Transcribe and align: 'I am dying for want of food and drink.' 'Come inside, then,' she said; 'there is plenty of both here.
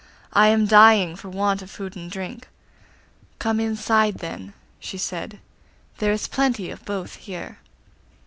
'I 0.33 0.47
am 0.47 0.65
dying 0.65 1.15
for 1.15 1.29
want 1.29 1.61
of 1.61 1.69
food 1.69 1.95
and 1.95 2.09
drink.' 2.09 2.47
'Come 3.37 3.59
inside, 3.59 4.15
then,' 4.17 4.55
she 4.79 4.97
said; 4.97 5.37
'there 5.99 6.11
is 6.13 6.27
plenty 6.27 6.71
of 6.71 6.83
both 6.85 7.17
here. 7.17 7.59